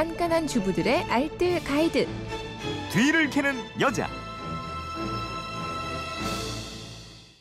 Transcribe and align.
깐깐한 0.00 0.46
주부들의 0.46 1.04
알뜰 1.10 1.62
가이드. 1.62 2.08
뒤를 2.90 3.28
캐는 3.28 3.54
여자. 3.80 4.08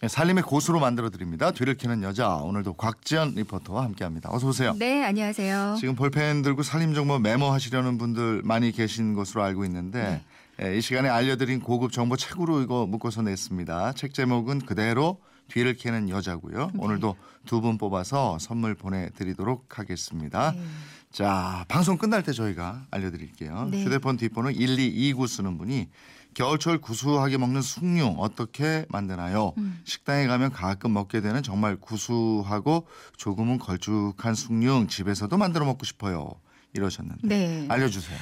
네, 0.00 0.08
살림의 0.08 0.42
고수로 0.42 0.80
만들어 0.80 1.10
드립니다. 1.10 1.50
뒤를 1.50 1.74
캐는 1.74 2.02
여자. 2.02 2.36
오늘도 2.36 2.72
곽지연 2.72 3.34
리포터와 3.34 3.84
함께합니다. 3.84 4.30
어서 4.32 4.48
오세요. 4.48 4.74
네, 4.78 5.04
안녕하세요. 5.04 5.76
지금 5.78 5.96
볼펜 5.96 6.40
들고 6.40 6.62
살림 6.62 6.94
정보 6.94 7.18
메모하시려는 7.18 7.98
분들 7.98 8.40
많이 8.42 8.72
계신 8.72 9.12
것으로 9.12 9.42
알고 9.42 9.66
있는데 9.66 10.22
예, 10.62 10.78
이 10.78 10.80
시간에 10.80 11.10
알려드린 11.10 11.60
고급 11.60 11.92
정보 11.92 12.16
책으로 12.16 12.62
이거 12.62 12.86
묶어서 12.86 13.20
냈습니다. 13.20 13.92
책 13.92 14.14
제목은 14.14 14.60
그대로 14.60 15.18
뒤를 15.48 15.74
캐는 15.76 16.08
여자고요. 16.08 16.70
오늘도 16.78 17.16
두 17.46 17.60
분 17.60 17.78
뽑아서 17.78 18.38
선물 18.40 18.74
보내드리도록 18.74 19.78
하겠습니다. 19.78 20.52
네. 20.52 20.60
자, 21.12 21.64
방송 21.68 21.96
끝날 21.96 22.22
때 22.22 22.32
저희가 22.32 22.86
알려드릴게요. 22.90 23.68
네. 23.70 23.84
휴대폰 23.84 24.16
뒷번호 24.16 24.50
1229 24.52 25.26
쓰는 25.26 25.56
분이 25.56 25.88
겨울철 26.34 26.78
구수하게 26.82 27.38
먹는 27.38 27.62
숭늉 27.62 28.16
어떻게 28.18 28.84
만드나요? 28.90 29.52
음. 29.56 29.80
식당에 29.84 30.26
가면 30.26 30.52
가끔 30.52 30.92
먹게 30.92 31.20
되는 31.22 31.42
정말 31.42 31.76
구수하고 31.76 32.86
조금은 33.16 33.58
걸쭉한 33.58 34.34
숭늉 34.34 34.88
집에서도 34.88 35.34
만들어 35.38 35.64
먹고 35.64 35.86
싶어요. 35.86 36.32
이러셨는데 36.74 37.26
네. 37.26 37.66
알려주세요. 37.70 38.18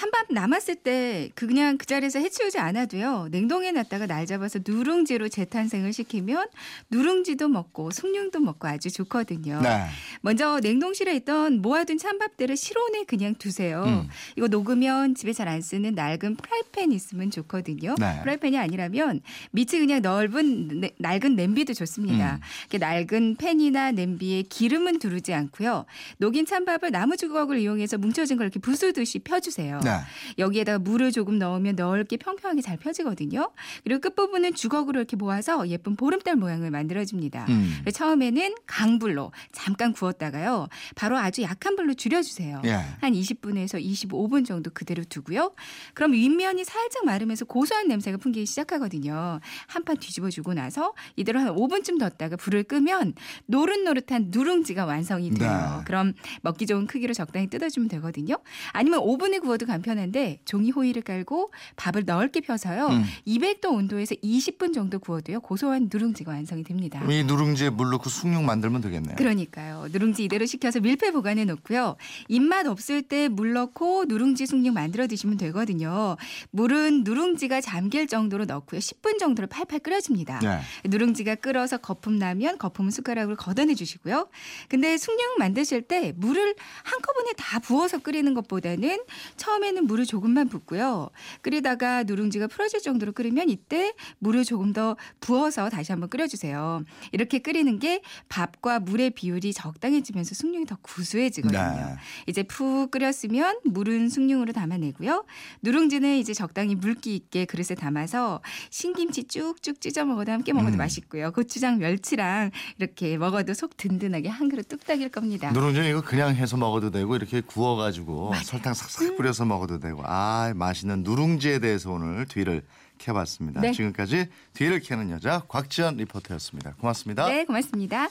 찬밥 0.00 0.28
남았을 0.30 0.76
때 0.76 1.28
그냥 1.34 1.76
그 1.76 1.84
자리에서 1.84 2.20
해치우지 2.20 2.58
않아도요. 2.58 3.28
냉동해 3.30 3.70
놨다가 3.72 4.06
날 4.06 4.24
잡아서 4.24 4.58
누룽지로 4.66 5.28
재탄생을 5.28 5.92
시키면 5.92 6.46
누룽지도 6.90 7.48
먹고 7.48 7.90
숭늉도 7.90 8.40
먹고 8.40 8.66
아주 8.66 8.90
좋거든요. 8.90 9.60
네. 9.60 9.84
먼저 10.22 10.58
냉동실에 10.62 11.14
있던 11.16 11.60
모아둔 11.60 11.98
찬밥들을 11.98 12.56
실온에 12.56 13.04
그냥 13.04 13.34
두세요. 13.34 13.82
음. 13.84 14.08
이거 14.36 14.48
녹으면 14.48 15.14
집에 15.14 15.34
잘 15.34 15.50
안 15.50 15.60
쓰는 15.60 15.94
낡은 15.96 16.36
프라이팬 16.36 16.92
있으면 16.92 17.30
좋거든요. 17.32 17.96
네. 17.98 18.20
프라이팬이 18.22 18.56
아니라면 18.56 19.20
밑이 19.50 19.80
그냥 19.80 20.00
넓은 20.00 20.80
네- 20.80 20.92
낡은 20.98 21.34
냄비도 21.34 21.74
좋습니다. 21.74 22.36
음. 22.36 22.40
이렇게 22.70 22.78
낡은 22.78 23.34
팬이나 23.36 23.90
냄비에 23.90 24.42
기름은 24.42 25.00
두르지 25.00 25.34
않고요. 25.34 25.84
녹인 26.18 26.46
찬밥을 26.46 26.90
나무 26.92 27.16
주걱을 27.16 27.58
이용해서 27.58 27.98
뭉쳐진 27.98 28.36
걸 28.36 28.44
이렇게 28.46 28.60
부수듯이 28.60 29.18
펴주세요. 29.18 29.80
네. 29.82 29.89
여기에다가 30.38 30.78
물을 30.78 31.12
조금 31.12 31.38
넣으면 31.38 31.76
넓게 31.76 32.16
평평하게 32.16 32.62
잘 32.62 32.76
펴지거든요. 32.76 33.50
그리고 33.84 34.00
끝부분은 34.00 34.54
주걱으로 34.54 35.00
이렇게 35.00 35.16
모아서 35.16 35.68
예쁜 35.68 35.96
보름달 35.96 36.36
모양을 36.36 36.70
만들어줍니다. 36.70 37.46
음. 37.48 37.84
처음에는 37.92 38.54
강불로 38.66 39.32
잠깐 39.52 39.92
구웠다가요. 39.92 40.68
바로 40.94 41.18
아주 41.18 41.42
약한 41.42 41.76
불로 41.76 41.94
줄여주세요. 41.94 42.62
예. 42.64 42.70
한 43.00 43.12
20분에서 43.12 43.82
25분 43.84 44.46
정도 44.46 44.70
그대로 44.72 45.02
두고요. 45.04 45.52
그럼 45.94 46.12
윗면이 46.12 46.64
살짝 46.64 47.04
마르면서 47.04 47.44
고소한 47.44 47.88
냄새가 47.88 48.18
풍기기 48.18 48.46
시작하거든요. 48.46 49.40
한 49.66 49.80
판 49.80 49.96
뒤집어주고 49.96 50.52
나서 50.54 50.92
이대로 51.16 51.40
한 51.40 51.48
5분쯤 51.54 51.98
뒀다가 51.98 52.36
불을 52.36 52.64
끄면 52.64 53.14
노릇노릇한 53.46 54.26
누룽지가 54.28 54.84
완성이 54.84 55.30
돼요. 55.30 55.76
네. 55.78 55.84
그럼 55.84 56.12
먹기 56.42 56.66
좋은 56.66 56.86
크기로 56.86 57.14
적당히 57.14 57.48
뜯어주면 57.48 57.88
되거든요. 57.88 58.36
아니면 58.72 59.00
오븐에 59.02 59.38
구워도 59.38 59.66
간편한데 59.80 60.40
종이 60.44 60.70
호일을 60.70 61.02
깔고 61.02 61.50
밥을 61.76 62.04
넓게 62.04 62.40
펴서요. 62.40 62.86
음. 62.88 63.04
200도 63.26 63.72
온도에서 63.72 64.14
20분 64.16 64.72
정도 64.74 64.98
구워도요. 64.98 65.40
고소한 65.40 65.88
누룽지가 65.92 66.30
완성이 66.32 66.62
됩니다. 66.62 67.02
이 67.10 67.24
누룽지에 67.24 67.70
물 67.70 67.90
넣고 67.90 68.08
숭늉 68.10 68.42
만들면 68.44 68.82
되겠네요. 68.82 69.16
그러니까요. 69.16 69.86
누룽지 69.90 70.24
이대로 70.24 70.46
식혀서 70.46 70.80
밀폐 70.80 71.10
보관해 71.10 71.44
놓고요. 71.46 71.96
입맛 72.28 72.66
없을 72.66 73.02
때 73.02 73.28
물 73.30 73.52
넣고 73.52 74.04
누룽지 74.08 74.46
숭늉 74.46 74.72
만들어 74.72 75.06
드시면 75.06 75.36
되거든요. 75.38 76.16
물은 76.50 77.04
누룽지가 77.04 77.60
잠길 77.60 78.06
정도로 78.06 78.44
넣고요. 78.44 78.80
10분 78.80 79.18
정도를 79.18 79.48
팔팔 79.48 79.80
끓여줍니다. 79.80 80.40
네. 80.40 80.60
누룽지가 80.84 81.36
끓어서 81.36 81.78
거품 81.78 82.18
나면 82.18 82.58
거품은 82.58 82.90
숟가락으로 82.90 83.36
걷어내 83.36 83.74
주시고요. 83.74 84.28
근데 84.68 84.96
숭늉 84.98 85.38
만드실 85.38 85.82
때 85.82 86.12
물을 86.16 86.54
한꺼번에 86.82 87.32
다 87.36 87.58
부어서 87.60 87.98
끓이는 87.98 88.34
것보다는 88.34 89.00
처음에 89.36 89.69
는 89.72 89.86
물을 89.86 90.04
조금만 90.04 90.48
붓고요. 90.48 91.10
끓이다가 91.42 92.02
누룽지가 92.02 92.48
풀어질 92.48 92.80
정도로 92.80 93.12
끓이면 93.12 93.48
이때 93.50 93.92
물을 94.18 94.44
조금 94.44 94.72
더 94.72 94.96
부어서 95.20 95.68
다시 95.68 95.92
한번 95.92 96.08
끓여주세요. 96.08 96.82
이렇게 97.12 97.38
끓이는 97.38 97.78
게 97.78 98.02
밥과 98.28 98.80
물의 98.80 99.10
비율이 99.10 99.52
적당해지면서 99.52 100.34
숭늉이 100.34 100.66
더 100.66 100.76
구수해지거든요. 100.82 101.60
네. 101.60 101.96
이제 102.26 102.42
푹 102.42 102.90
끓였으면 102.90 103.60
물은 103.64 104.08
숭늉으로 104.08 104.52
담아내고요. 104.52 105.24
누룽지는 105.62 106.16
이제 106.16 106.34
적당히 106.34 106.74
물기 106.74 107.14
있게 107.14 107.44
그릇에 107.44 107.76
담아서 107.76 108.40
신김치 108.70 109.24
쭉쭉 109.24 109.80
찢어 109.80 110.04
먹어도 110.04 110.32
함께 110.32 110.52
먹어도 110.52 110.76
음. 110.76 110.78
맛있고요. 110.78 111.32
고추장, 111.32 111.78
멸치랑 111.78 112.50
이렇게 112.78 113.16
먹어도 113.18 113.54
속 113.54 113.76
든든하게 113.76 114.28
한 114.28 114.48
그릇 114.48 114.68
뚝딱일 114.68 115.10
겁니다. 115.10 115.52
누룽지는 115.52 115.90
이거 115.90 116.00
그냥 116.00 116.34
해서 116.34 116.56
먹어도 116.56 116.90
되고 116.90 117.14
이렇게 117.14 117.40
구워가지고 117.40 118.32
설탕 118.44 118.72
음. 118.72 118.74
싹싹 118.74 119.16
뿌려서 119.16 119.44
먹어도 119.60 119.78
되고 119.78 120.02
아 120.04 120.52
맛있는 120.54 121.02
누룽지에 121.02 121.58
대해서 121.58 121.92
오늘 121.92 122.26
뒤를 122.26 122.62
캐봤습니다. 122.98 123.60
네. 123.60 123.72
지금까지 123.72 124.28
뒤를 124.52 124.80
캐는 124.80 125.10
여자 125.10 125.40
곽지연 125.48 125.96
리포터였습니다. 125.96 126.74
고맙습니다. 126.74 127.28
네, 127.28 127.44
고맙습니다. 127.44 128.08